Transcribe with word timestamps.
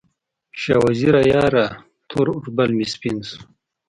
شاه 0.61 0.81
وزیره 0.85 1.21
یاره، 1.33 1.65
تور 2.09 2.27
اوربل 2.33 2.69
مې 2.77 2.85
سپین 2.93 3.17
شو 3.27 3.39